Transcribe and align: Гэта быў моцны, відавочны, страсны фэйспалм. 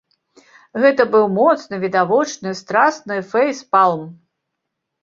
Гэта 0.85 1.05
быў 1.13 1.25
моцны, 1.35 1.79
відавочны, 1.85 2.57
страсны 2.63 3.23
фэйспалм. 3.37 4.03